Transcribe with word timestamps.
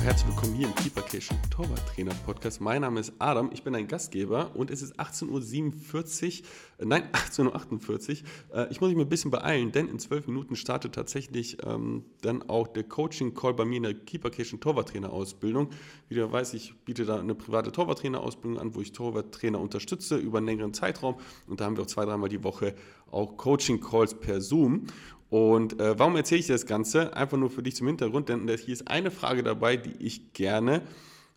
Herzlich 0.00 0.28
willkommen 0.28 0.54
hier 0.54 0.68
im 0.68 0.74
Keepercation 0.76 1.36
Torwart 1.50 1.82
Trainer 1.94 2.14
Podcast. 2.24 2.60
Mein 2.60 2.82
Name 2.82 3.00
ist 3.00 3.12
Adam, 3.18 3.50
ich 3.52 3.62
bin 3.62 3.74
ein 3.74 3.88
Gastgeber 3.88 4.54
und 4.54 4.70
es 4.70 4.80
ist 4.80 4.98
18.47 4.98 6.40
Uhr, 6.40 6.46
äh, 6.78 6.84
nein, 6.86 7.02
18.48 7.12 8.22
Uhr. 8.50 8.56
Äh, 8.56 8.70
ich 8.70 8.80
muss 8.80 8.90
mich 8.90 8.98
ein 8.98 9.08
bisschen 9.08 9.30
beeilen, 9.30 9.72
denn 9.72 9.88
in 9.88 9.98
zwölf 9.98 10.26
Minuten 10.26 10.56
startet 10.56 10.94
tatsächlich 10.94 11.58
ähm, 11.66 12.04
dann 12.22 12.48
auch 12.48 12.68
der 12.68 12.84
Coaching-Call 12.84 13.54
bei 13.54 13.64
mir 13.64 13.78
in 13.78 13.82
der 13.82 13.94
Keepercation 13.94 14.60
Torwarttrainer 14.60 15.12
Ausbildung. 15.12 15.70
Wie 16.08 16.14
du 16.14 16.30
weißt, 16.30 16.54
ich 16.54 16.74
biete 16.84 17.04
da 17.04 17.18
eine 17.18 17.34
private 17.34 17.72
Torwarttrainer 17.72 18.20
Ausbildung 18.20 18.60
an, 18.60 18.74
wo 18.74 18.80
ich 18.80 18.92
Torwarttrainer 18.92 19.60
unterstütze 19.60 20.16
über 20.16 20.38
einen 20.38 20.46
längeren 20.46 20.74
Zeitraum 20.74 21.16
und 21.46 21.60
da 21.60 21.66
haben 21.66 21.76
wir 21.76 21.82
auch 21.82 21.88
zwei, 21.88 22.04
dreimal 22.04 22.28
die 22.28 22.44
Woche 22.44 22.74
auch 23.10 23.36
Coaching-Calls 23.36 24.20
per 24.20 24.40
Zoom. 24.40 24.86
Und 25.30 25.80
äh, 25.80 25.98
warum 25.98 26.16
erzähle 26.16 26.40
ich 26.40 26.46
das 26.46 26.66
Ganze? 26.66 27.14
Einfach 27.14 27.36
nur 27.36 27.50
für 27.50 27.62
dich 27.62 27.76
zum 27.76 27.86
Hintergrund, 27.86 28.28
denn 28.28 28.48
hier 28.48 28.72
ist 28.72 28.88
eine 28.88 29.10
Frage 29.10 29.42
dabei, 29.42 29.76
die 29.76 29.94
ich 29.98 30.32
gerne 30.32 30.82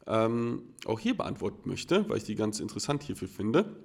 ähm, 0.08 0.64
auch 0.86 1.00
hier 1.00 1.16
beantworten 1.16 1.70
möchte, 1.70 2.08
weil 2.10 2.18
ich 2.18 2.24
die 2.24 2.36
ganz 2.36 2.60
interessant 2.60 3.04
hierfür 3.04 3.28
finde. 3.28 3.76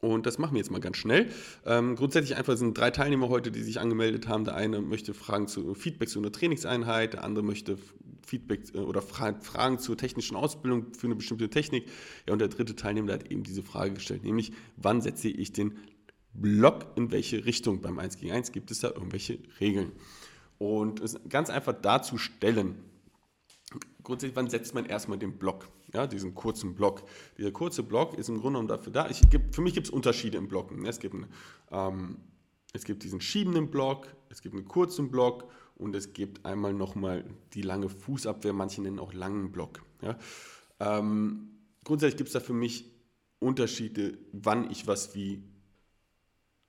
Und 0.00 0.26
das 0.26 0.38
machen 0.38 0.52
wir 0.52 0.58
jetzt 0.58 0.70
mal 0.70 0.80
ganz 0.80 0.98
schnell. 0.98 1.30
Ähm, 1.64 1.96
grundsätzlich 1.96 2.36
einfach 2.36 2.56
sind 2.56 2.76
drei 2.76 2.90
Teilnehmer 2.90 3.30
heute, 3.30 3.50
die 3.50 3.62
sich 3.62 3.80
angemeldet 3.80 4.28
haben. 4.28 4.44
Der 4.44 4.54
eine 4.54 4.82
möchte 4.82 5.14
Fragen 5.14 5.48
zu 5.48 5.74
Feedback 5.74 6.10
zu 6.10 6.18
einer 6.18 6.30
Trainingseinheit, 6.30 7.14
der 7.14 7.24
andere 7.24 7.42
möchte 7.42 7.78
Feedback 8.26 8.74
äh, 8.74 8.78
oder 8.78 9.00
Fra 9.00 9.34
Fragen 9.40 9.78
zur 9.78 9.96
technischen 9.96 10.36
Ausbildung 10.36 10.92
für 10.92 11.06
eine 11.06 11.16
bestimmte 11.16 11.48
Technik. 11.48 11.86
Ja, 12.26 12.34
und 12.34 12.38
der 12.38 12.48
dritte 12.48 12.76
Teilnehmer 12.76 13.06
der 13.06 13.20
hat 13.20 13.30
eben 13.30 13.44
diese 13.44 13.62
Frage 13.62 13.94
gestellt, 13.94 14.24
nämlich 14.24 14.52
wann 14.76 15.00
setze 15.00 15.28
ich 15.28 15.52
den 15.52 15.78
Block 16.34 16.86
in 16.96 17.10
welche 17.10 17.44
Richtung. 17.44 17.80
Beim 17.80 17.98
1 17.98 18.18
gegen 18.18 18.32
1 18.32 18.52
gibt 18.52 18.70
es 18.70 18.80
da 18.80 18.88
irgendwelche 18.88 19.38
Regeln. 19.60 19.92
Und 20.58 21.00
es 21.00 21.18
ganz 21.28 21.50
einfach 21.50 21.72
darzustellen. 21.72 22.76
Grundsätzlich, 24.02 24.36
wann 24.36 24.50
setzt 24.50 24.74
man 24.74 24.86
erstmal 24.86 25.18
den 25.18 25.38
Block? 25.38 25.68
Ja, 25.92 26.06
diesen 26.06 26.34
kurzen 26.34 26.74
Block. 26.74 27.04
Dieser 27.38 27.52
kurze 27.52 27.82
Block 27.82 28.18
ist 28.18 28.28
im 28.28 28.40
Grunde 28.40 28.58
genommen 28.58 28.68
dafür 28.68 28.92
da. 28.92 29.08
Ich, 29.08 29.20
für 29.52 29.62
mich 29.62 29.74
gibt 29.74 29.86
es 29.86 29.92
Unterschiede 29.92 30.36
im 30.38 30.48
Blocken. 30.48 30.84
Es 30.86 30.98
gibt, 30.98 31.14
einen, 31.14 31.26
ähm, 31.70 32.18
es 32.72 32.84
gibt 32.84 33.04
diesen 33.04 33.20
schiebenden 33.20 33.70
Block, 33.70 34.08
es 34.28 34.42
gibt 34.42 34.54
einen 34.54 34.66
kurzen 34.66 35.10
Block 35.10 35.48
und 35.76 35.94
es 35.94 36.12
gibt 36.12 36.44
einmal 36.44 36.74
nochmal 36.74 37.24
die 37.54 37.62
lange 37.62 37.88
Fußabwehr, 37.88 38.52
manche 38.52 38.82
nennen 38.82 38.98
auch 38.98 39.12
langen 39.12 39.52
Block. 39.52 39.82
Ja. 40.02 40.18
Ähm, 40.80 41.50
grundsätzlich 41.84 42.16
gibt 42.16 42.28
es 42.28 42.34
da 42.34 42.40
für 42.40 42.52
mich 42.52 42.90
Unterschiede, 43.38 44.18
wann 44.32 44.70
ich 44.70 44.86
was 44.86 45.14
wie 45.14 45.42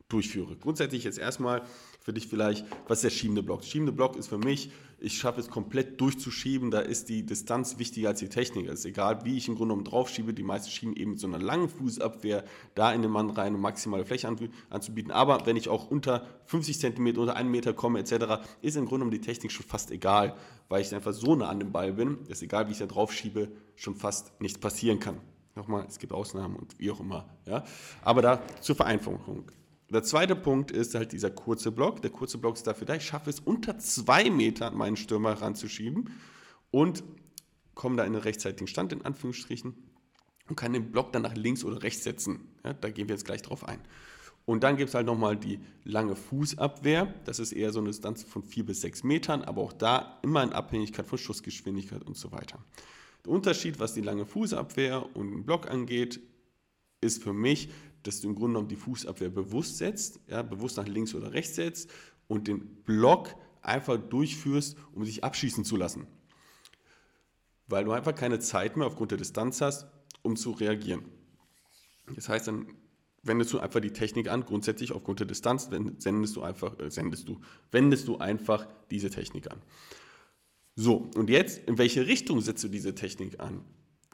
durchführe. 0.10 0.56
Grundsätzlich 0.56 1.04
jetzt 1.04 1.18
erstmal 1.18 1.64
für 2.00 2.14
dich 2.14 2.28
vielleicht, 2.28 2.66
was 2.88 3.00
ist 3.00 3.04
der 3.06 3.10
schiebende 3.10 3.42
Block? 3.42 3.62
Der 3.62 3.68
schiebende 3.68 3.92
Block 3.92 4.16
ist 4.16 4.28
für 4.28 4.38
mich, 4.38 4.70
ich 5.00 5.18
schaffe 5.18 5.40
es 5.40 5.50
komplett 5.50 6.00
durchzuschieben, 6.00 6.72
da 6.72 6.80
ist 6.80 7.10
die 7.10 7.26
Distanz 7.26 7.80
wichtiger 7.80 8.10
als 8.10 8.20
die 8.20 8.30
Technik. 8.30 8.68
Es 8.68 8.80
ist 8.80 8.86
egal, 8.86 9.26
wie 9.26 9.36
ich 9.36 9.48
im 9.48 9.56
Grunde 9.56 9.74
genommen 9.74 9.84
draufschiebe, 9.84 10.34
die 10.34 10.44
meisten 10.44 10.70
schieben 10.70 10.96
eben 10.96 11.12
mit 11.12 11.20
so 11.20 11.28
einer 11.28 11.40
langen 11.40 11.70
Fußabwehr 11.70 12.44
da 12.76 12.94
in 12.94 13.02
den 13.02 13.12
Mann 13.12 13.32
rein, 13.32 13.56
um 13.56 13.62
maximale 13.62 14.06
Fläche 14.06 14.28
anzubieten. 14.70 15.12
Aber 15.12 15.46
wenn 15.46 15.58
ich 15.58 15.70
auch 15.70 15.90
unter 15.90 16.26
50 16.46 16.80
cm, 16.80 17.18
unter 17.18 17.36
1 17.36 17.50
Meter 17.50 17.74
komme 17.74 18.00
etc., 18.00 18.46
ist 18.62 18.78
im 18.78 18.86
Grunde 18.86 19.06
genommen 19.06 19.12
die 19.12 19.22
Technik 19.22 19.52
schon 19.52 19.66
fast 19.66 19.92
egal, 19.92 20.36
weil 20.70 20.82
ich 20.82 20.94
einfach 20.94 21.14
so 21.14 21.36
nah 21.36 21.50
an 21.50 21.60
dem 21.60 21.72
Ball 21.72 21.94
bin, 21.94 22.20
ist 22.28 22.44
egal, 22.44 22.68
wie 22.68 22.72
ich 22.72 22.80
da 22.80 22.86
drauf 22.86 23.12
schiebe, 23.12 23.52
schon 23.76 23.96
fast 23.96 24.40
nichts 24.40 24.60
passieren 24.60 25.00
kann. 25.00 25.20
Nochmal, 25.56 25.86
es 25.88 26.00
gibt 26.00 26.14
Ausnahmen 26.14 26.58
und 26.58 26.78
wie 26.80 26.92
auch 26.92 27.00
immer. 27.00 27.30
Ja? 27.46 27.64
Aber 28.04 28.22
da 28.22 28.42
zur 28.62 28.76
Vereinfachung. 28.76 29.52
Der 29.90 30.04
zweite 30.04 30.36
Punkt 30.36 30.72
ist 30.72 30.96
halt 30.96 31.12
dieser 31.12 31.30
kurze 31.30 31.72
Block. 31.72 32.02
Der 32.02 32.12
kurze 32.12 32.38
Block 32.38 32.56
ist 32.56 32.66
dafür 32.66 32.88
da, 32.88 32.96
ich 32.96 33.06
schaffe 33.06 33.30
es 33.30 33.40
unter 33.40 33.78
zwei 33.78 34.30
Meter 34.30 34.68
an 34.68 34.76
meinen 34.76 34.98
Stürmer 34.98 35.34
ranzuschieben 35.34 36.10
und 36.72 37.04
komme 37.76 37.98
da 37.98 38.04
in 38.04 38.14
einen 38.14 38.22
rechtzeitigen 38.22 38.68
Stand, 38.68 38.94
in 38.94 39.04
Anführungsstrichen, 39.04 39.76
und 40.48 40.56
kann 40.56 40.74
den 40.74 40.92
Block 40.92 41.12
dann 41.12 41.22
nach 41.22 41.36
links 41.36 41.64
oder 41.64 41.84
rechts 41.84 42.04
setzen. 42.04 42.48
Ja, 42.64 42.74
da 42.74 42.90
gehen 42.90 43.08
wir 43.08 43.16
jetzt 43.16 43.26
gleich 43.26 43.42
drauf 43.42 43.68
ein. 43.68 43.80
Und 44.46 44.64
dann 44.64 44.78
gibt 44.78 44.90
es 44.90 44.96
halt 44.96 45.08
nochmal 45.08 45.38
die 45.38 45.60
lange 45.84 46.16
Fußabwehr. 46.16 47.14
Das 47.26 47.40
ist 47.40 47.52
eher 47.52 47.72
so 47.72 47.80
eine 47.80 47.90
Distanz 47.90 48.24
von 48.24 48.44
vier 48.44 48.66
bis 48.66 48.82
sechs 48.82 49.04
Metern, 49.04 49.42
aber 49.42 49.62
auch 49.62 49.74
da 49.74 50.20
immer 50.22 50.44
in 50.44 50.54
Abhängigkeit 50.54 51.08
von 51.08 51.18
Schussgeschwindigkeit 51.18 52.04
und 52.04 52.16
so 52.16 52.32
weiter. 52.32 52.64
Der 53.26 53.34
Unterschied, 53.34 53.80
was 53.80 53.96
die 53.96 54.02
lange 54.02 54.26
Fußabwehr 54.26 55.16
und 55.16 55.32
den 55.32 55.46
Block 55.46 55.68
angeht, 55.70 56.20
ist 57.02 57.24
für 57.24 57.34
mich, 57.34 57.70
dass 58.08 58.22
du 58.22 58.30
im 58.30 58.36
Grunde 58.36 58.54
genommen 58.54 58.68
die 58.68 58.76
Fußabwehr 58.76 59.30
bewusst 59.30 59.78
setzt, 59.78 60.20
ja, 60.28 60.42
bewusst 60.42 60.78
nach 60.78 60.88
links 60.88 61.16
oder 61.16 61.34
rechts 61.34 61.56
setzt 61.56 61.90
und 62.28 62.48
den 62.48 62.84
Block 62.84 63.36
einfach 63.62 63.98
durchführst, 63.98 64.78
um 64.94 65.06
sich 65.06 65.24
abschießen 65.24 65.66
zu 65.66 65.76
lassen. 65.76 66.08
Weil 67.68 67.84
du 67.84 67.92
einfach 67.92 68.14
keine 68.14 68.40
Zeit 68.40 68.78
mehr 68.78 68.88
aufgrund 68.88 69.12
der 69.12 69.18
Distanz 69.18 69.62
hast, 69.62 69.88
um 70.22 70.36
zu 70.36 70.52
reagieren. 70.52 71.04
Das 72.16 72.30
heißt, 72.30 72.48
dann 72.48 72.68
wendest 73.24 73.52
du 73.54 73.60
einfach 73.60 73.80
die 73.80 73.92
Technik 73.92 74.30
an, 74.30 74.46
grundsätzlich 74.46 74.92
aufgrund 74.92 75.20
der 75.20 75.28
Distanz 75.28 75.70
sendest 75.98 76.36
du 76.36 76.44
einfach, 76.44 76.80
äh, 76.80 76.92
sendest 76.92 77.28
du, 77.28 77.42
wendest 77.72 78.08
du 78.08 78.18
einfach 78.18 78.68
diese 78.92 79.10
Technik 79.10 79.52
an. 79.52 79.62
So, 80.76 81.10
und 81.16 81.30
jetzt, 81.30 81.68
in 81.68 81.78
welche 81.78 82.06
Richtung 82.06 82.42
setzt 82.42 82.64
du 82.64 82.68
diese 82.68 82.94
Technik 82.94 83.40
an? 83.40 83.64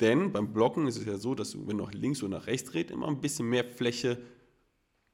Denn 0.02 0.32
beim 0.32 0.52
Blocken 0.52 0.88
ist 0.88 0.98
es 0.98 1.06
ja 1.06 1.18
so, 1.18 1.36
dass 1.36 1.52
du, 1.52 1.68
wenn 1.68 1.78
du 1.78 1.86
nach 1.86 1.94
links 1.94 2.24
oder 2.24 2.40
nach 2.40 2.48
rechts 2.48 2.72
drehst, 2.72 2.92
immer 2.92 3.08
ein 3.08 3.22
bisschen 3.22 3.48
mehr 3.48 3.64
Fläche 3.64 4.20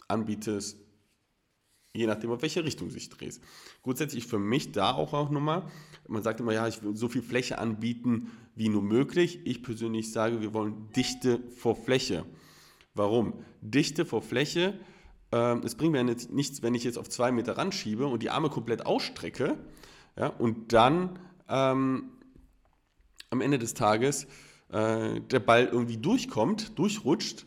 anbietest, 0.08 0.78
je 1.94 2.08
nachdem, 2.08 2.31
auf 2.31 2.42
welche 2.42 2.64
Richtung 2.64 2.88
du 2.88 2.94
sich 2.94 3.09
drehst. 3.09 3.44
Grundsätzlich 3.84 4.25
für 4.25 4.40
mich 4.40 4.72
da 4.72 4.94
auch, 4.94 5.14
auch 5.14 5.30
nochmal, 5.30 5.70
man 6.08 6.24
sagt 6.24 6.40
immer, 6.40 6.53
ja, 6.53 6.68
ich 6.68 6.81
will 6.81 6.96
so 6.96 7.09
viel 7.09 7.22
Fläche 7.22 7.58
anbieten 7.58 8.31
wie 8.56 8.70
nur 8.70 8.81
möglich. 8.81 9.42
Ich 9.46 9.62
persönlich 9.62 10.12
sage, 10.12 10.42
wir 10.42 10.53
wollen 10.53 10.90
Dichte 10.96 11.42
vor 11.52 11.75
Fläche. 11.75 12.25
Warum? 12.94 13.34
Dichte 13.62 14.06
vor 14.06 14.22
Fläche, 14.22 14.80
äh, 15.31 15.58
es 15.59 15.75
bringt 15.75 15.92
mir 15.92 16.04
nichts, 16.04 16.62
wenn 16.62 16.75
ich 16.75 16.84
jetzt 16.84 16.98
auf 16.98 17.09
zwei 17.09 17.31
Meter 17.31 17.58
ranschiebe 17.58 18.08
und 18.08 18.24
die 18.24 18.30
Arme 18.30 18.50
komplett 18.50 18.86
ausstrecke 18.86 19.58
ja, 20.18 20.28
und 20.28 20.72
dann 20.74 21.19
ähm, 21.50 22.12
am 23.30 23.42
Ende 23.42 23.59
des 23.59 23.74
Tages 23.74 24.28
äh, 24.69 25.22
der 25.22 25.39
Ball 25.39 25.66
irgendwie 25.66 25.97
durchkommt, 25.97 26.78
durchrutscht, 26.78 27.45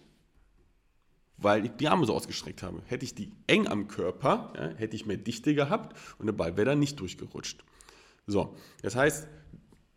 weil 1.36 1.66
ich 1.66 1.72
die 1.72 1.88
Arme 1.88 2.06
so 2.06 2.14
ausgestreckt 2.14 2.62
habe. 2.62 2.82
Hätte 2.86 3.04
ich 3.04 3.14
die 3.14 3.32
eng 3.47 3.66
am 3.66 3.88
Körper, 3.88 4.53
ja, 4.56 4.69
hätte 4.76 4.97
ich 4.97 5.06
mehr 5.06 5.16
Dichte 5.16 5.54
gehabt 5.54 5.97
und 6.19 6.26
der 6.26 6.32
Ball 6.32 6.56
wäre 6.56 6.66
dann 6.66 6.78
nicht 6.78 7.00
durchgerutscht. 7.00 7.64
So, 8.26 8.54
das 8.82 8.94
heißt, 8.97 9.26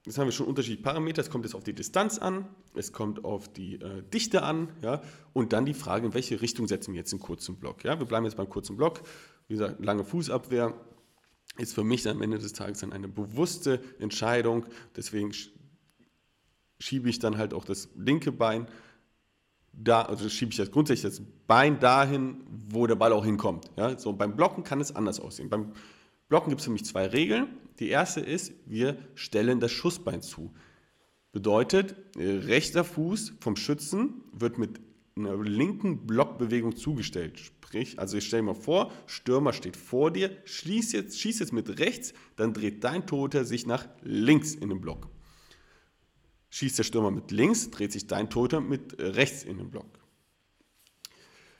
jetzt 0.05 0.17
haben 0.17 0.27
wir 0.27 0.31
schon 0.31 0.47
unterschiedliche 0.47 0.83
Parameter. 0.83 1.21
Es 1.21 1.29
kommt 1.29 1.45
jetzt 1.45 1.55
auf 1.55 1.63
die 1.63 1.73
Distanz 1.73 2.17
an, 2.17 2.47
es 2.75 2.91
kommt 2.91 3.23
auf 3.23 3.51
die 3.51 3.75
äh, 3.75 4.03
Dichte 4.03 4.43
an, 4.43 4.69
ja, 4.81 5.01
und 5.33 5.53
dann 5.53 5.65
die 5.65 5.73
Frage, 5.73 6.07
in 6.07 6.13
welche 6.13 6.41
Richtung 6.41 6.67
setzen 6.67 6.93
wir 6.93 6.99
jetzt 6.99 7.11
den 7.11 7.19
kurzen 7.19 7.57
Block. 7.57 7.83
Ja, 7.83 7.99
wir 7.99 8.05
bleiben 8.05 8.25
jetzt 8.25 8.37
beim 8.37 8.49
kurzen 8.49 8.77
Block. 8.77 9.01
Wie 9.47 9.53
gesagt, 9.53 9.83
lange 9.83 10.03
Fußabwehr 10.03 10.73
ist 11.57 11.75
für 11.75 11.83
mich 11.83 12.07
am 12.07 12.21
Ende 12.21 12.39
des 12.39 12.53
Tages 12.53 12.79
dann 12.79 12.93
eine 12.93 13.07
bewusste 13.07 13.81
Entscheidung. 13.99 14.65
Deswegen 14.95 15.31
schiebe 16.83 17.09
ich 17.09 17.19
dann 17.19 17.37
halt 17.37 17.53
auch 17.53 17.65
das 17.65 17.89
linke 17.95 18.31
Bein 18.31 18.67
da, 19.75 20.03
also 20.03 20.29
schiebe 20.29 20.51
ich 20.51 20.57
das 20.57 20.69
grundsätzlich 20.69 21.11
das 21.11 21.21
Bein 21.47 21.79
dahin, 21.79 22.43
wo 22.69 22.85
der 22.85 22.95
Ball 22.95 23.11
auch 23.11 23.25
hinkommt. 23.25 23.71
Ja? 23.75 23.97
So, 23.97 24.13
beim 24.13 24.35
Blocken 24.35 24.63
kann 24.63 24.79
es 24.79 24.95
anders 24.95 25.19
aussehen. 25.19 25.49
Beim 25.49 25.71
Blocken 26.29 26.49
gibt 26.49 26.61
es 26.61 26.67
mich 26.67 26.85
zwei 26.85 27.07
Regeln. 27.07 27.47
Die 27.79 27.89
erste 27.89 28.19
ist, 28.19 28.53
wir 28.65 28.97
stellen 29.15 29.59
das 29.59 29.71
Schussbein 29.71 30.21
zu. 30.21 30.53
Bedeutet, 31.31 31.95
rechter 32.15 32.83
Fuß 32.83 33.33
vom 33.39 33.55
Schützen 33.55 34.21
wird 34.31 34.59
mit 34.59 34.79
einer 35.15 35.41
linken 35.43 36.05
Blockbewegung 36.05 36.75
zugestellt. 36.75 37.39
Sprich, 37.39 37.97
also 37.97 38.17
ich 38.17 38.27
stelle 38.27 38.43
mir 38.43 38.55
vor, 38.55 38.91
Stürmer 39.07 39.53
steht 39.53 39.75
vor 39.77 40.11
dir, 40.11 40.29
schieß 40.45 40.91
jetzt, 40.91 41.19
schieß 41.19 41.39
jetzt 41.39 41.53
mit 41.53 41.79
rechts, 41.79 42.13
dann 42.35 42.53
dreht 42.53 42.83
dein 42.83 43.07
Toter 43.07 43.45
sich 43.45 43.65
nach 43.65 43.87
links 44.03 44.53
in 44.53 44.69
den 44.69 44.81
Block. 44.81 45.09
Schießt 46.53 46.77
der 46.77 46.83
Stürmer 46.83 47.09
mit 47.09 47.31
links, 47.31 47.71
dreht 47.71 47.91
sich 47.91 48.05
dein 48.05 48.29
Toter 48.29 48.61
mit 48.61 48.99
rechts 48.99 49.41
in 49.41 49.57
den 49.57 49.71
Block. 49.71 49.87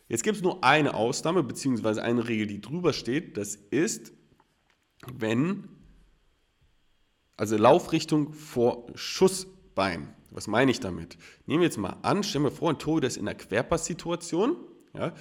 Jetzt 0.08 0.22
gibt 0.22 0.38
es 0.38 0.44
nur 0.44 0.64
eine 0.64 0.94
Ausnahme, 0.94 1.42
beziehungsweise 1.42 2.04
eine 2.04 2.28
Regel, 2.28 2.46
die 2.46 2.62
drüber 2.62 2.94
steht. 2.94 3.36
Das 3.36 3.56
ist, 3.56 4.14
wenn, 5.12 5.68
also 7.38 7.58
Laufrichtung 7.58 8.34
vor 8.34 8.86
Schussbein. 8.94 10.14
Was 10.30 10.46
meine 10.46 10.70
ich 10.70 10.80
damit? 10.80 11.18
Nehmen 11.48 11.62
wir 11.62 11.66
jetzt 11.66 11.80
mal 11.80 11.98
an, 12.04 12.22
stellen 12.22 12.44
wir 12.44 12.52
vor, 12.52 12.70
ein 12.70 12.78
Torhüter 12.78 13.08
ist 13.08 13.18
in 13.18 13.28
einer 13.28 13.36
Querpasssituation. 13.36 14.58
Ja, 14.94 15.16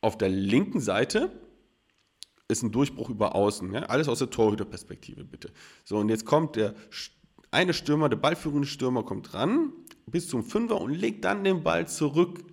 auf 0.00 0.16
der 0.16 0.28
linken 0.28 0.78
Seite 0.78 1.32
ist 2.46 2.62
ein 2.62 2.70
Durchbruch 2.70 3.10
über 3.10 3.34
außen. 3.34 3.74
Ja, 3.74 3.80
alles 3.86 4.08
aus 4.08 4.20
der 4.20 4.30
Torhüterperspektive, 4.30 5.24
bitte. 5.24 5.50
So, 5.82 5.96
und 5.96 6.10
jetzt 6.10 6.24
kommt 6.24 6.54
der 6.54 6.76
eine 7.50 7.72
Stürmer, 7.74 8.08
der 8.08 8.16
ballführende 8.16 8.66
Stürmer 8.66 9.02
kommt 9.02 9.34
ran 9.34 9.72
bis 10.06 10.28
zum 10.28 10.44
Fünfer 10.44 10.80
und 10.80 10.92
legt 10.92 11.24
dann 11.24 11.44
den 11.44 11.62
Ball 11.62 11.86
zurück 11.86 12.44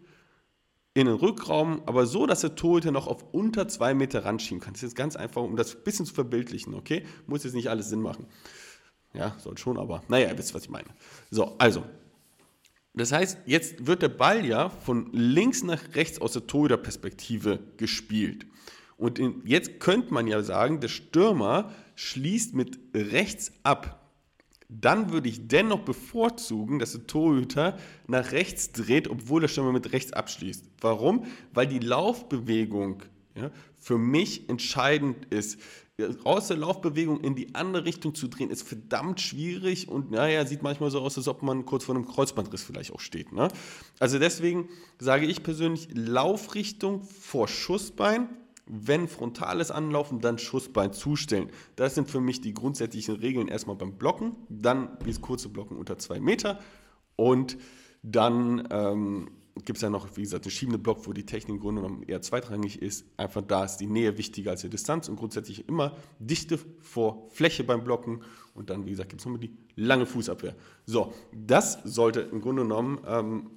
in 0.93 1.07
den 1.07 1.15
Rückraum, 1.15 1.81
aber 1.85 2.05
so, 2.05 2.25
dass 2.25 2.41
der 2.41 2.55
Torhüter 2.55 2.91
noch 2.91 3.07
auf 3.07 3.23
unter 3.33 3.67
zwei 3.67 3.93
Meter 3.93 4.23
ranschieben 4.23 4.61
kann. 4.61 4.73
Das 4.73 4.81
ist 4.81 4.91
jetzt 4.91 4.95
ganz 4.95 5.17
einfach, 5.17 5.41
um 5.41 5.57
das 5.57 5.75
ein 5.75 5.83
bisschen 5.83 6.05
zu 6.05 6.13
verbildlichen, 6.13 6.73
okay? 6.73 7.05
Muss 7.27 7.43
jetzt 7.43 7.53
nicht 7.53 7.69
alles 7.69 7.89
Sinn 7.89 8.01
machen. 8.01 8.27
Ja, 9.13 9.35
soll 9.39 9.57
schon, 9.57 9.77
aber 9.77 10.03
naja, 10.07 10.29
ihr 10.29 10.37
wisst, 10.37 10.53
was 10.53 10.63
ich 10.63 10.69
meine. 10.69 10.87
So, 11.29 11.57
also. 11.57 11.83
Das 12.93 13.11
heißt, 13.11 13.39
jetzt 13.45 13.87
wird 13.87 14.01
der 14.01 14.09
Ball 14.09 14.45
ja 14.45 14.69
von 14.69 15.11
links 15.11 15.63
nach 15.63 15.81
rechts 15.95 16.21
aus 16.21 16.31
der 16.31 16.47
Torhüter-Perspektive 16.47 17.59
gespielt. 17.75 18.45
Und 18.95 19.19
in, 19.19 19.41
jetzt 19.45 19.81
könnte 19.81 20.13
man 20.13 20.27
ja 20.27 20.41
sagen, 20.43 20.79
der 20.79 20.87
Stürmer 20.87 21.73
schließt 21.95 22.53
mit 22.53 22.79
rechts 22.93 23.51
ab. 23.63 24.04
Dann 24.67 25.11
würde 25.11 25.29
ich 25.29 25.47
dennoch 25.47 25.81
bevorzugen, 25.81 26.79
dass 26.79 26.93
der 26.93 27.05
Torhüter 27.07 27.77
nach 28.07 28.31
rechts 28.31 28.71
dreht, 28.71 29.07
obwohl 29.07 29.41
der 29.41 29.47
Stürmer 29.47 29.71
mit 29.71 29.93
rechts 29.93 30.13
abschließt. 30.13 30.65
Warum? 30.81 31.25
Weil 31.53 31.67
die 31.67 31.79
Laufbewegung 31.79 33.03
ja, 33.35 33.51
für 33.77 33.97
mich 33.97 34.49
entscheidend 34.49 35.25
ist. 35.29 35.59
Aus 36.25 36.49
der 36.49 36.57
Laufbewegung 36.57 37.21
in 37.21 37.35
die 37.35 37.55
andere 37.55 37.85
Richtung 37.85 38.15
zu 38.15 38.27
drehen, 38.27 38.49
ist 38.49 38.67
verdammt 38.67 39.21
schwierig 39.21 39.87
und 39.87 40.11
naja, 40.11 40.45
sieht 40.45 40.61
manchmal 40.61 40.91
so 40.91 40.99
aus, 40.99 41.17
als 41.17 41.29
ob 41.29 41.41
man 41.41 41.65
kurz 41.65 41.85
vor 41.85 41.95
einem 41.95 42.05
Kreuzbandriss 42.05 42.63
vielleicht 42.63 42.91
auch 42.91 42.99
steht. 42.99 43.31
Ne? 43.31 43.47
Also 43.99 44.19
deswegen 44.19 44.67
sage 44.99 45.25
ich 45.25 45.41
persönlich 45.41 45.87
Laufrichtung 45.93 47.03
vor 47.03 47.47
Schussbein 47.47 48.27
wenn 48.65 49.07
frontales 49.07 49.71
Anlaufen, 49.71 50.21
dann 50.21 50.37
Schussbein 50.37 50.91
zustellen. 50.91 51.49
Das 51.75 51.95
sind 51.95 52.09
für 52.09 52.21
mich 52.21 52.41
die 52.41 52.53
grundsätzlichen 52.53 53.15
Regeln 53.15 53.47
erstmal 53.47 53.75
beim 53.75 53.97
Blocken, 53.97 54.35
dann 54.49 54.97
dieses 55.05 55.21
kurze 55.21 55.49
Blocken 55.49 55.77
unter 55.77 55.97
zwei 55.97 56.19
Meter 56.19 56.59
und 57.15 57.57
dann 58.01 58.67
ähm, 58.71 59.29
gibt 59.63 59.77
es 59.77 59.81
ja 59.81 59.89
noch, 59.89 60.17
wie 60.17 60.21
gesagt, 60.21 60.45
den 60.45 60.51
schiebenden 60.51 60.83
Block, 60.83 61.07
wo 61.07 61.13
die 61.13 61.25
Technik 61.25 61.55
im 61.55 61.61
Grunde 61.61 61.81
genommen 61.81 62.03
eher 62.03 62.21
zweitrangig 62.21 62.81
ist. 62.81 63.05
Einfach 63.17 63.41
da 63.41 63.63
ist 63.63 63.77
die 63.77 63.87
Nähe 63.87 64.17
wichtiger 64.17 64.51
als 64.51 64.61
die 64.61 64.69
Distanz 64.69 65.07
und 65.07 65.15
grundsätzlich 65.15 65.67
immer 65.69 65.95
Dichte 66.19 66.59
vor 66.81 67.29
Fläche 67.29 67.63
beim 67.63 67.83
Blocken. 67.83 68.21
Und 68.53 68.69
dann, 68.69 68.85
wie 68.85 68.91
gesagt, 68.91 69.09
gibt 69.09 69.21
es 69.21 69.25
nochmal 69.25 69.39
die 69.39 69.55
lange 69.75 70.05
Fußabwehr. 70.05 70.55
So, 70.85 71.13
das 71.33 71.79
sollte 71.83 72.21
im 72.21 72.41
Grunde 72.41 72.63
genommen 72.63 72.99
ähm, 73.07 73.49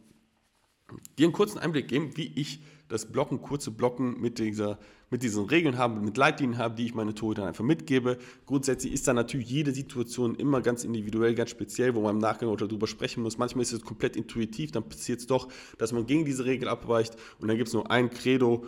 dir 1.18 1.26
einen 1.26 1.32
kurzen 1.32 1.58
Einblick 1.58 1.88
geben, 1.88 2.16
wie 2.16 2.32
ich 2.34 2.60
das 2.88 3.06
Blocken, 3.06 3.42
kurze 3.42 3.70
Blocken 3.70 4.20
mit, 4.20 4.38
dieser, 4.38 4.78
mit 5.10 5.22
diesen 5.22 5.44
Regeln 5.44 5.76
habe, 5.76 6.00
mit 6.00 6.16
Leitlinien 6.16 6.58
habe, 6.58 6.74
die 6.74 6.86
ich 6.86 6.94
meine 6.94 7.14
Torhüter 7.14 7.46
einfach 7.46 7.64
mitgebe. 7.64 8.18
Grundsätzlich 8.46 8.92
ist 8.94 9.06
da 9.06 9.12
natürlich 9.12 9.50
jede 9.50 9.72
Situation 9.72 10.34
immer 10.34 10.62
ganz 10.62 10.84
individuell, 10.84 11.34
ganz 11.34 11.50
speziell, 11.50 11.94
wo 11.94 12.00
man 12.00 12.16
im 12.16 12.20
Nachgang 12.20 12.48
oder 12.48 12.66
darüber 12.66 12.86
sprechen 12.86 13.22
muss. 13.22 13.36
Manchmal 13.36 13.62
ist 13.62 13.72
es 13.72 13.82
komplett 13.82 14.16
intuitiv, 14.16 14.72
dann 14.72 14.88
passiert 14.88 15.20
es 15.20 15.26
doch, 15.26 15.48
dass 15.76 15.92
man 15.92 16.06
gegen 16.06 16.24
diese 16.24 16.46
Regel 16.46 16.68
abweicht 16.68 17.16
und 17.38 17.48
dann 17.48 17.58
gibt 17.58 17.68
es 17.68 17.74
nur 17.74 17.90
ein 17.90 18.08
Credo, 18.10 18.66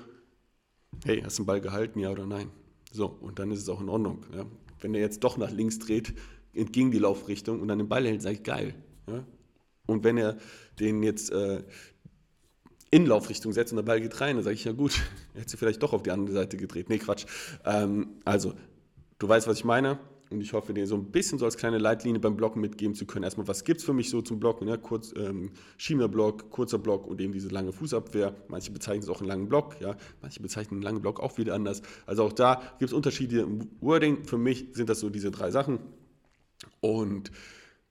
hey, 1.05 1.23
hast 1.23 1.39
du 1.39 1.43
den 1.43 1.47
Ball 1.47 1.61
gehalten, 1.61 1.99
ja 1.99 2.11
oder 2.11 2.27
nein? 2.27 2.51
So, 2.93 3.07
und 3.07 3.39
dann 3.39 3.51
ist 3.51 3.61
es 3.61 3.69
auch 3.69 3.81
in 3.81 3.89
Ordnung. 3.89 4.27
Ja? 4.35 4.45
Wenn 4.81 4.95
er 4.95 5.01
jetzt 5.01 5.25
doch 5.25 5.39
nach 5.39 5.51
links 5.51 5.79
dreht, 5.79 6.15
entgegen 6.53 6.91
die 6.91 6.99
Laufrichtung 6.99 7.61
und 7.61 7.69
dann 7.69 7.79
den 7.79 7.89
Ball 7.89 8.05
hält, 8.05 8.21
sage 8.21 8.37
ich 8.37 8.43
geil. 8.43 8.75
Ja? 9.09 9.25
Und 9.87 10.05
wenn 10.05 10.19
er 10.19 10.37
den 10.79 11.03
jetzt 11.03 11.31
äh, 11.31 11.63
in 12.91 13.07
Laufrichtung 13.07 13.53
setzt 13.53 13.73
und 13.73 13.77
der 13.77 13.85
Ball 13.85 14.01
geht 14.01 14.21
rein, 14.21 14.37
dann 14.37 14.45
sage 14.45 14.55
ich, 14.55 14.65
ja 14.65 14.73
gut, 14.73 14.93
hätte 15.35 15.51
sie 15.51 15.57
vielleicht 15.57 15.83
doch 15.83 15.93
auf 15.93 16.03
die 16.03 16.11
andere 16.11 16.35
Seite 16.35 16.57
gedreht. 16.57 16.89
Nee, 16.89 16.99
Quatsch. 16.99 17.27
Ähm, 17.65 18.09
also, 18.25 18.55
du 19.19 19.29
weißt, 19.29 19.47
was 19.47 19.59
ich 19.59 19.65
meine. 19.65 19.99
Und 20.31 20.41
ich 20.41 20.53
hoffe, 20.53 20.73
dir 20.73 20.87
so 20.87 20.95
ein 20.95 21.11
bisschen 21.11 21.41
so 21.41 21.45
als 21.45 21.57
kleine 21.57 21.79
Leitlinie 21.79 22.21
beim 22.21 22.37
Blocken 22.37 22.61
mitgeben 22.61 22.95
zu 22.95 23.05
können. 23.05 23.25
Erstmal, 23.25 23.49
was 23.49 23.65
gibt 23.65 23.81
es 23.81 23.85
für 23.85 23.93
mich 23.93 24.11
so 24.11 24.23
zum 24.23 24.39
Blocken? 24.39 24.69
Ja, 24.69 24.77
kurz, 24.77 25.13
ähm, 25.17 25.51
Schieberblock, 25.77 26.51
kurzer 26.51 26.79
Block 26.79 27.09
und 27.09 27.21
eben 27.21 27.33
diese 27.33 27.49
lange 27.49 27.73
Fußabwehr. 27.73 28.37
Manche 28.47 28.71
bezeichnen 28.71 29.03
es 29.03 29.09
auch 29.09 29.19
einen 29.19 29.29
langen 29.29 29.49
Block, 29.49 29.81
ja. 29.81 29.97
Manche 30.23 30.41
bezeichnen 30.41 30.77
einen 30.77 30.83
langen 30.83 31.03
Block 31.03 31.19
auch 31.19 31.37
wieder 31.37 31.55
anders. 31.55 31.83
Also 32.07 32.23
auch 32.23 32.33
da 32.33 32.63
gibt 32.79 32.91
es 32.91 32.93
Unterschiede 32.93 33.41
im 33.41 33.71
Wording. 33.81 34.23
Für 34.23 34.39
mich 34.39 34.69
sind 34.73 34.89
das 34.89 35.01
so 35.01 35.11
diese 35.11 35.33
drei 35.33 35.51
Sachen. 35.51 35.81
Und 36.81 37.33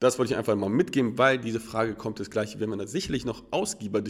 das 0.00 0.18
wollte 0.18 0.32
ich 0.32 0.38
einfach 0.38 0.56
mal 0.56 0.70
mitgeben, 0.70 1.18
weil 1.18 1.36
diese 1.36 1.60
Frage 1.60 1.94
kommt 1.94 2.20
das 2.20 2.30
gleiche. 2.30 2.58
Wenn 2.58 2.70
wir 2.70 2.78
das 2.78 2.90
sicherlich 2.90 3.26
noch 3.26 3.44
ausgiebiger, 3.50 4.02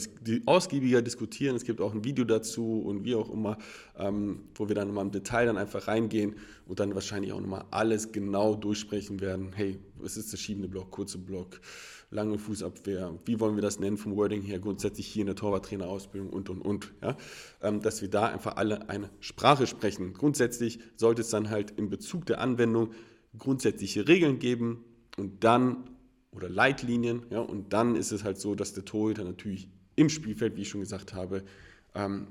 ausgiebiger 0.47 1.03
diskutieren. 1.03 1.57
Es 1.57 1.65
gibt 1.65 1.81
auch 1.81 1.93
ein 1.93 2.05
Video 2.05 2.25
dazu 2.25 2.81
und 2.81 3.05
wie 3.05 3.17
auch 3.17 3.29
immer, 3.29 3.59
ähm, 3.99 4.43
wo 4.55 4.69
wir 4.69 4.77
dann 4.77 4.87
nochmal 4.87 5.05
im 5.05 5.11
Detail 5.11 5.47
dann 5.47 5.59
einfach 5.59 5.89
reingehen 5.89 6.37
und 6.69 6.79
dann 6.79 6.95
wahrscheinlich 6.95 7.33
auch 7.33 7.41
nochmal 7.41 7.65
alles 7.73 8.13
genau 8.13 8.55
durchsprechen 8.55 9.21
werden. 9.21 9.51
Hey, 9.53 9.81
was 9.97 10.17
ist 10.17 10.33
der 10.33 10.37
schiebende 10.37 10.69
Block, 10.69 10.93
kurze 10.93 11.19
Block, 11.19 11.61
lange 12.13 12.39
Fußabwehr? 12.39 13.19
Wie 13.25 13.41
wollen 13.41 13.57
wir 13.57 13.63
das 13.63 13.81
nennen 13.81 13.97
vom 13.97 14.15
Wording 14.15 14.43
her? 14.43 14.61
Grundsätzlich 14.61 15.09
hier 15.09 15.23
in 15.23 15.27
der 15.27 15.37
Torwarttrainerausbildung 15.37 16.31
und 16.31 16.51
und 16.51 16.61
und. 16.61 16.93
Ja? 17.03 17.17
Ähm, 17.63 17.81
dass 17.83 18.01
wir 18.01 18.09
da 18.09 18.27
einfach 18.27 18.55
alle 18.55 18.89
eine 18.89 19.11
Sprache 19.19 19.67
sprechen. 19.67 20.13
Grundsätzlich 20.13 20.79
sollte 20.95 21.23
es 21.23 21.31
dann 21.31 21.51
halt 21.51 21.73
in 21.73 21.91
Bezug 21.91 22.27
der 22.27 22.41
Anwendung 22.41 22.93
grundsätzliche 23.37 24.07
Regeln 24.07 24.39
geben 24.39 24.85
und 25.21 25.45
dann, 25.45 25.85
oder 26.33 26.49
Leitlinien, 26.49 27.23
ja, 27.31 27.41
und 27.41 27.73
dann 27.73 27.95
ist 27.95 28.11
es 28.11 28.25
halt 28.25 28.39
so, 28.39 28.55
dass 28.55 28.73
der 28.73 28.85
Torhüter 28.85 29.25
natürlich 29.25 29.69
im 29.97 30.09
Spielfeld, 30.09 30.57
wie 30.57 30.63
ich 30.63 30.69
schon 30.69 30.81
gesagt 30.81 31.15
habe, 31.15 31.45
ähm, 31.95 32.29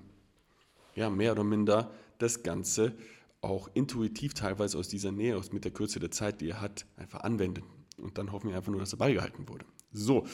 ja, 0.95 1.09
mehr 1.09 1.33
oder 1.33 1.43
minder 1.43 1.91
das 2.17 2.43
Ganze 2.43 2.93
auch 3.41 3.69
intuitiv 3.73 4.33
teilweise 4.33 4.77
aus 4.77 4.89
dieser 4.89 5.11
Nähe, 5.11 5.37
aus 5.37 5.53
mit 5.53 5.63
der 5.63 5.71
Kürze 5.71 5.99
der 5.99 6.11
Zeit, 6.11 6.41
die 6.41 6.49
er 6.49 6.61
hat, 6.61 6.85
einfach 6.97 7.21
anwendet. 7.21 7.63
Und 7.97 8.17
dann 8.17 8.31
hoffen 8.31 8.49
wir 8.49 8.57
einfach 8.57 8.71
nur, 8.71 8.81
dass 8.81 8.93
er 8.93 8.97
beigehalten 8.97 9.47
wurde. 9.47 9.65
So, 9.91 10.25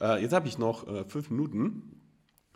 äh, 0.00 0.22
jetzt 0.22 0.32
habe 0.32 0.48
ich 0.48 0.58
noch 0.58 0.86
äh, 0.86 1.04
fünf 1.04 1.30
Minuten 1.30 1.93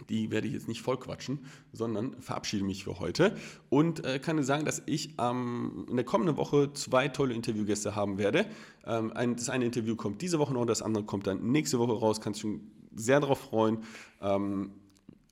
die 0.08 0.30
werde 0.30 0.46
ich 0.46 0.54
jetzt 0.54 0.68
nicht 0.68 0.82
voll 0.82 0.98
quatschen, 0.98 1.40
sondern 1.72 2.20
verabschiede 2.20 2.64
mich 2.64 2.84
für 2.84 2.98
heute 2.98 3.36
und 3.68 4.04
äh, 4.04 4.18
kann 4.18 4.36
dir 4.36 4.44
sagen, 4.44 4.64
dass 4.64 4.82
ich 4.86 5.14
ähm, 5.18 5.86
in 5.88 5.96
der 5.96 6.04
kommenden 6.04 6.36
Woche 6.36 6.72
zwei 6.72 7.08
tolle 7.08 7.34
Interviewgäste 7.34 7.94
haben 7.94 8.18
werde. 8.18 8.46
Ähm, 8.86 9.12
ein, 9.12 9.36
das 9.36 9.50
eine 9.50 9.64
Interview 9.64 9.96
kommt 9.96 10.22
diese 10.22 10.38
Woche 10.38 10.54
noch, 10.54 10.66
das 10.66 10.82
andere 10.82 11.04
kommt 11.04 11.26
dann 11.26 11.50
nächste 11.50 11.78
Woche 11.78 11.92
raus. 11.92 12.20
Kannst 12.20 12.42
du 12.42 12.48
schon 12.48 12.60
sehr 12.94 13.20
darauf 13.20 13.38
freuen. 13.38 13.78
Ähm, 14.20 14.72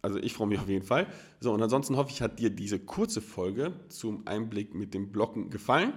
also 0.03 0.19
ich 0.19 0.35
freue 0.35 0.47
mich 0.47 0.61
auf 0.61 0.69
jeden 0.69 0.85
Fall. 0.85 1.07
So, 1.41 1.53
und 1.53 1.63
ansonsten 1.63 1.97
hoffe 1.97 2.11
ich, 2.11 2.23
hat 2.23 2.39
dir 2.39 2.51
diese 2.51 2.79
kurze 2.79 3.21
Folge 3.21 3.73
zum 3.89 4.27
Einblick 4.27 4.75
mit 4.75 4.95
dem 4.95 5.11
Blocken 5.11 5.51
gefallen. 5.51 5.95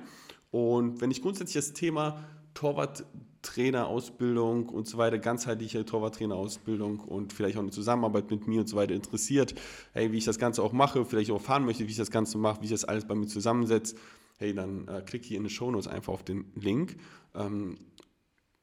Und 0.52 1.00
wenn 1.02 1.12
ich 1.12 1.22
grundsätzlich 1.22 1.64
das 1.64 1.74
Thema 1.74 2.24
Torwart 2.60 3.06
Trainerausbildung 3.42 4.68
und 4.68 4.86
so 4.86 4.98
weiter, 4.98 5.18
ganzheitliche 5.18 5.86
Torwarttrainerausbildung 5.86 7.00
und 7.00 7.32
vielleicht 7.32 7.56
auch 7.56 7.62
eine 7.62 7.72
Zusammenarbeit 7.72 8.30
mit 8.30 8.50
mir 8.50 8.60
und 8.60 8.68
so 8.68 8.76
weiter 8.76 8.94
interessiert, 8.94 9.56
hey, 9.94 10.12
wie 10.12 10.18
ich 10.18 10.26
das 10.26 10.40
Ganze 10.40 10.62
auch 10.62 10.74
mache, 10.74 11.06
vielleicht 11.06 11.32
auch 11.32 11.36
erfahren 11.36 11.64
möchte, 11.64 11.86
wie 11.88 11.92
ich 11.92 11.96
das 11.96 12.12
Ganze 12.12 12.38
mache, 12.38 12.60
wie 12.60 12.66
ich 12.66 12.72
das 12.72 12.84
alles 12.84 13.06
bei 13.06 13.16
mir 13.16 13.28
zusammensetze, 13.28 13.96
hey, 14.40 14.54
dann 14.54 14.90
äh, 14.90 15.02
klick 15.06 15.24
hier 15.24 15.38
in 15.38 15.46
die 15.46 15.50
Shownotes 15.50 15.88
einfach 15.88 16.12
auf 16.12 16.24
den 16.24 16.52
Link. 16.56 16.98
Ähm, 17.34 17.78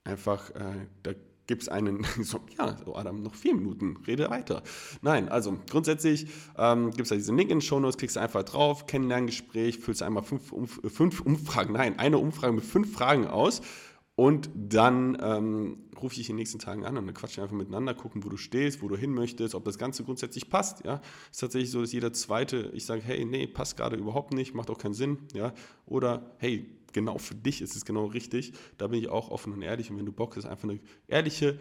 einfach, 0.05 0.51
äh, 0.51 0.89
da 1.03 1.13
gibt 1.47 1.63
es 1.63 1.69
einen, 1.69 2.05
so, 2.23 2.41
ja, 2.59 2.77
so 2.85 2.97
Adam, 2.97 3.23
noch 3.23 3.35
vier 3.35 3.55
Minuten, 3.55 3.97
rede 4.07 4.31
weiter. 4.31 4.63
Nein, 5.03 5.29
also 5.29 5.57
grundsätzlich 5.71 6.27
ähm, 6.57 6.91
gibt 6.91 7.03
es 7.03 7.09
da 7.09 7.15
diesen 7.15 7.37
Link 7.37 7.51
in 7.51 7.59
den 7.59 7.63
Shownotes, 7.63 7.97
klickst 7.97 8.19
einfach 8.19 8.43
drauf, 8.43 8.87
Kennenlerngespräch, 8.87 9.79
füllst 9.79 10.03
einmal 10.03 10.23
fünf, 10.23 10.53
Umf 10.53 10.81
fünf 10.93 11.21
Umfragen, 11.21 11.75
nein, 11.75 11.99
eine 11.99 12.19
Umfrage 12.19 12.53
mit 12.53 12.65
fünf 12.65 12.93
Fragen 12.93 13.27
aus 13.27 13.63
und 14.17 14.49
dann 14.55 15.19
ähm, 15.21 15.79
rufe 16.01 16.15
ich 16.15 16.21
dich 16.21 16.31
in 16.31 16.37
den 16.37 16.41
nächsten 16.41 16.59
Tagen 16.59 16.87
an 16.87 16.97
und 16.97 17.07
dann 17.07 17.15
quatschen 17.15 17.37
wir 17.37 17.43
einfach 17.45 17.57
miteinander, 17.57 17.93
gucken, 17.95 18.25
wo 18.25 18.31
du 18.31 18.39
stehst, 18.39 18.83
wo 18.83 18.89
du 18.89 18.97
hin 18.97 19.13
möchtest, 19.13 19.55
ob 19.55 19.65
das 19.65 19.77
Ganze 19.77 20.05
grundsätzlich 20.05 20.49
passt. 20.49 20.85
Ja, 20.87 21.03
ist 21.31 21.41
tatsächlich 21.41 21.71
so, 21.71 21.83
dass 21.83 21.93
jeder 21.93 22.15
Zweite, 22.15 22.71
ich 22.73 22.87
sage, 22.87 23.03
hey, 23.05 23.27
nee, 23.27 23.47
passt 23.47 23.77
gerade 23.77 23.97
überhaupt 23.97 24.33
nicht, 24.33 24.55
macht 24.55 24.71
auch 24.71 24.79
keinen 24.79 24.95
Sinn. 24.95 25.19
Ja, 25.35 25.53
oder 25.85 26.35
hey, 26.39 26.67
genau 26.97 27.19
für 27.19 27.35
dich 27.35 27.61
ist 27.61 27.77
es 27.77 27.85
genau 27.85 28.07
richtig. 28.07 28.55
Da 28.79 28.87
bin 28.87 28.99
ich 28.99 29.09
auch 29.11 29.31
offen 29.31 29.53
und 29.53 29.61
ehrlich. 29.61 29.91
Und 29.91 29.99
wenn 29.99 30.07
du 30.07 30.13
Bock 30.13 30.35
hast, 30.37 30.47
einfach 30.47 30.67
eine 30.67 30.81
ehrliche, 31.07 31.59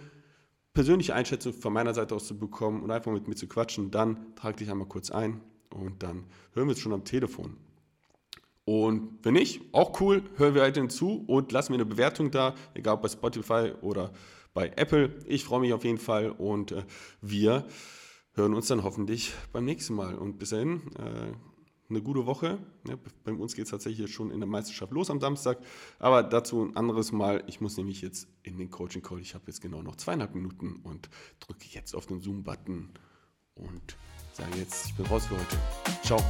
persönliche 0.74 1.14
Einschätzung 1.14 1.52
von 1.52 1.74
meiner 1.74 1.94
Seite 1.94 2.16
aus 2.16 2.26
zu 2.26 2.40
bekommen 2.40 2.82
und 2.82 2.90
einfach 2.90 3.12
mit 3.12 3.28
mir 3.28 3.36
zu 3.36 3.46
quatschen, 3.46 3.92
dann 3.92 4.34
trag 4.36 4.56
dich 4.56 4.72
einmal 4.72 4.88
kurz 4.88 5.12
ein 5.12 5.42
und 5.74 6.02
dann 6.02 6.24
hören 6.54 6.68
wir 6.68 6.72
es 6.72 6.80
schon 6.80 6.94
am 6.94 7.04
Telefon. 7.04 7.58
Und 8.64 9.20
wenn 9.24 9.34
nicht, 9.34 9.62
auch 9.74 10.00
cool, 10.00 10.24
hören 10.38 10.56
wir 10.56 10.62
weiterhin 10.62 10.90
zu 10.90 11.26
und 11.28 11.52
lassen 11.52 11.74
mir 11.74 11.78
eine 11.78 11.86
Bewertung 11.86 12.32
da, 12.32 12.56
egal 12.74 12.96
ob 12.96 13.02
bei 13.02 13.10
Spotify 13.10 13.74
oder 13.82 14.14
bei 14.54 14.72
Apple. 14.78 15.14
Ich 15.28 15.44
freue 15.44 15.60
mich 15.60 15.74
auf 15.74 15.84
jeden 15.84 15.98
Fall 15.98 16.32
und 16.32 16.72
äh, 16.72 16.84
wir 17.22 17.68
hören 18.36 18.54
uns 18.54 18.68
dann 18.68 18.84
hoffentlich 18.84 19.34
beim 19.52 19.66
nächsten 19.66 19.96
Mal. 19.96 20.16
Und 20.16 20.40
bis 20.40 20.52
dahin, 20.52 20.82
äh, 20.98 21.34
eine 21.96 22.04
gute 22.04 22.26
Woche. 22.26 22.60
Ja, 22.88 22.96
bei 23.24 23.32
uns 23.32 23.56
geht 23.56 23.66
es 23.66 23.72
tatsächlich 23.72 24.14
schon 24.14 24.32
in 24.32 24.40
der 24.40 24.48
Meisterschaft 24.48 24.92
los 24.92 25.10
am 25.10 25.20
Samstag, 25.20 25.60
aber 26.00 26.24
dazu 26.24 26.64
ein 26.64 26.76
anderes 26.76 27.12
Mal. 27.12 27.44
Ich 27.48 27.62
muss 27.62 27.78
nämlich 27.78 28.02
jetzt 28.02 28.28
in 28.44 28.58
den 28.58 28.70
Coaching 28.70 29.02
Call. 29.02 29.20
Ich 29.20 29.34
habe 29.34 29.46
jetzt 29.48 29.62
genau 29.62 29.82
noch 29.82 29.96
zweieinhalb 29.96 30.36
Minuten 30.36 30.82
und 30.84 31.10
drücke 31.40 31.66
jetzt 31.72 31.96
auf 31.96 32.06
den 32.06 32.20
Zoom-Button 32.20 32.90
und 33.56 33.98
sage 34.34 34.58
jetzt, 34.58 34.88
ich 34.88 34.96
bin 34.96 35.06
raus 35.06 35.26
für 35.26 35.36
heute. 35.36 35.58
Ciao. 36.04 36.22